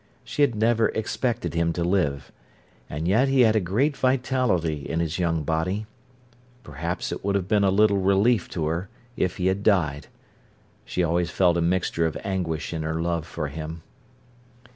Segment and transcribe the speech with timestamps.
[0.23, 2.31] She had never expected him to live.
[2.89, 5.85] And yet he had a great vitality in his young body.
[6.63, 10.07] Perhaps it would have been a little relief to her if he had died.
[10.85, 13.83] She always felt a mixture of anguish in her love for him.